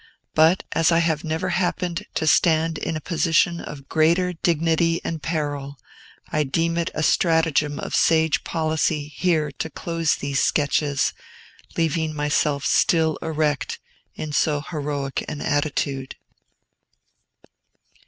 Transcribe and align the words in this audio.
But, 0.33 0.63
as 0.71 0.91
I 0.91 0.97
have 0.97 1.23
never 1.23 1.49
happened 1.49 2.07
to 2.15 2.25
stand 2.25 2.79
in 2.79 2.95
a 2.95 2.99
position 3.05 3.59
of 3.61 3.87
greater 3.87 4.33
dignity 4.33 4.99
and 5.03 5.21
peril, 5.21 5.77
I 6.31 6.43
deem 6.43 6.75
it 6.79 6.89
a 6.95 7.03
stratagem 7.03 7.77
of 7.77 7.93
sage 7.93 8.43
policy 8.43 9.09
here 9.09 9.51
to 9.51 9.69
close 9.69 10.15
these 10.15 10.43
Sketches, 10.43 11.13
leaving 11.77 12.15
myself 12.15 12.65
still 12.65 13.19
erect 13.21 13.77
in 14.15 14.31
so 14.33 14.61
heroic 14.61 15.23
an 15.29 15.39
attitude. 15.39 16.15